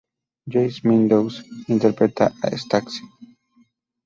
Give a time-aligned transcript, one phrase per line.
[0.49, 3.03] Joyce Meadows interpretaba a Stacy.